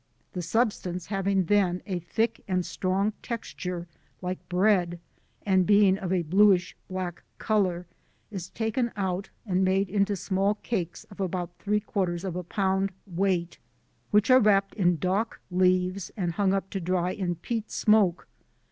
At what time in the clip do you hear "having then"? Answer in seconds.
1.05-1.83